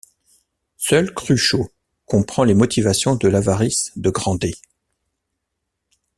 [0.77, 1.71] Seul Cruchot
[2.07, 4.55] comprend les motivations de l'avarice de Grandet.